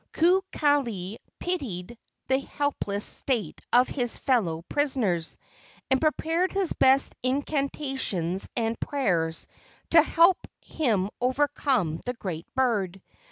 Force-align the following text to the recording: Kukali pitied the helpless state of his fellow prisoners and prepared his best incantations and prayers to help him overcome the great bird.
Kukali 0.13 1.17
pitied 1.37 1.95
the 2.27 2.39
helpless 2.39 3.05
state 3.05 3.61
of 3.71 3.87
his 3.87 4.17
fellow 4.17 4.63
prisoners 4.67 5.37
and 5.91 6.01
prepared 6.01 6.53
his 6.53 6.73
best 6.73 7.15
incantations 7.21 8.49
and 8.57 8.79
prayers 8.79 9.45
to 9.91 10.01
help 10.01 10.37
him 10.59 11.11
overcome 11.21 12.01
the 12.03 12.15
great 12.15 12.47
bird. 12.55 12.99